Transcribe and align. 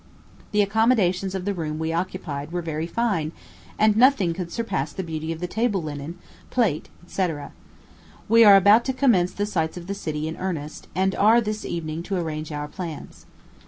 The 0.51 0.63
accommodations 0.63 1.35
of 1.35 1.45
the 1.45 1.53
room 1.53 1.77
we 1.77 1.93
occupied 1.93 2.51
were 2.51 2.63
very 2.63 2.87
fine; 2.87 3.33
and 3.77 3.95
nothing 3.95 4.33
could 4.33 4.51
surpass 4.51 4.91
the 4.91 5.03
beauty 5.03 5.31
of 5.31 5.39
the 5.41 5.45
table 5.47 5.83
linen, 5.83 6.17
plate, 6.49 6.89
&c. 7.05 7.27
We 8.27 8.43
are 8.43 8.55
about 8.55 8.83
to 8.85 8.93
commence 8.93 9.31
the 9.31 9.45
sights 9.45 9.77
of 9.77 9.85
the 9.85 9.93
city 9.93 10.27
in 10.27 10.37
earnest, 10.37 10.87
and 10.95 11.13
are 11.13 11.39
this 11.39 11.63
evening 11.65 12.01
to 12.01 12.15
arrange 12.17 12.51
our 12.51 12.67
plans. 12.67 13.27